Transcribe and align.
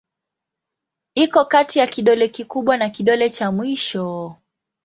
Iko 1.15 1.45
kati 1.45 1.79
ya 1.79 1.87
kidole 1.87 2.27
kikubwa 2.27 2.77
na 2.77 2.89
kidole 2.89 3.29
cha 3.29 3.51
mwisho. 3.51 4.35